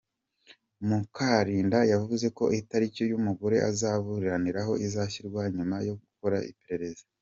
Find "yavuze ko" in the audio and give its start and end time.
1.93-2.43